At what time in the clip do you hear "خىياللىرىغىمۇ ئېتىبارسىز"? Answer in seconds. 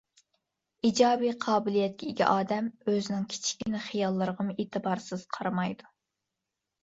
3.89-5.27